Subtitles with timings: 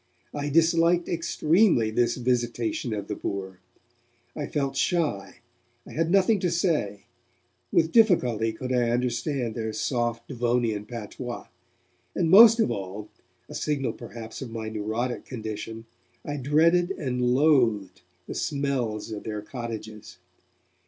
[0.33, 3.59] I disliked extremely this visitation of the poor.
[4.35, 5.41] I felt shy,
[5.85, 7.03] I had nothing to say,
[7.71, 11.49] with difficulty could I understand their soft Devonian patois,
[12.15, 13.09] and most of all
[13.47, 15.85] a signal perhaps of my neurotic condition
[16.25, 20.17] I dreaded and loathed the smells of their cottages.